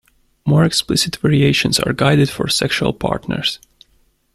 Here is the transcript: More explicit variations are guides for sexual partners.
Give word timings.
More 0.47 0.63
explicit 0.63 1.17
variations 1.17 1.79
are 1.79 1.93
guides 1.93 2.31
for 2.31 2.47
sexual 2.47 2.91
partners. 2.91 3.59